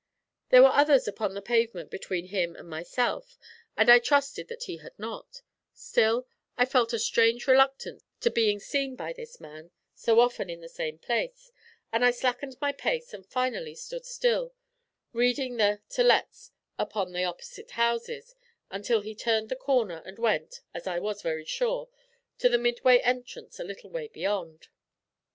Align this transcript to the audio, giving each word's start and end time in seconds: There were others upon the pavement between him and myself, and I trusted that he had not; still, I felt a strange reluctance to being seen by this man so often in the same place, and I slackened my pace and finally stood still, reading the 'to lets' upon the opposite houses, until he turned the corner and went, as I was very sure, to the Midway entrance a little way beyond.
There 0.49 0.63
were 0.63 0.69
others 0.73 1.07
upon 1.07 1.35
the 1.35 1.43
pavement 1.43 1.91
between 1.91 2.29
him 2.29 2.55
and 2.55 2.67
myself, 2.67 3.37
and 3.77 3.87
I 3.87 3.99
trusted 3.99 4.47
that 4.47 4.63
he 4.63 4.77
had 4.77 4.97
not; 4.97 5.43
still, 5.75 6.27
I 6.57 6.65
felt 6.65 6.91
a 6.91 6.97
strange 6.97 7.45
reluctance 7.45 8.01
to 8.21 8.31
being 8.31 8.59
seen 8.59 8.95
by 8.95 9.13
this 9.13 9.39
man 9.39 9.69
so 9.93 10.19
often 10.19 10.49
in 10.49 10.59
the 10.59 10.67
same 10.69 10.97
place, 10.97 11.51
and 11.93 12.03
I 12.03 12.09
slackened 12.09 12.57
my 12.59 12.71
pace 12.71 13.13
and 13.13 13.23
finally 13.23 13.75
stood 13.75 14.03
still, 14.03 14.55
reading 15.13 15.57
the 15.57 15.81
'to 15.89 16.01
lets' 16.03 16.51
upon 16.79 17.11
the 17.13 17.25
opposite 17.25 17.69
houses, 17.69 18.33
until 18.71 19.01
he 19.01 19.13
turned 19.13 19.49
the 19.49 19.55
corner 19.55 20.01
and 20.03 20.17
went, 20.17 20.61
as 20.73 20.87
I 20.87 20.97
was 20.97 21.21
very 21.21 21.45
sure, 21.45 21.89
to 22.39 22.49
the 22.49 22.57
Midway 22.57 22.97
entrance 23.01 23.59
a 23.59 23.63
little 23.63 23.91
way 23.91 24.07
beyond. 24.07 24.69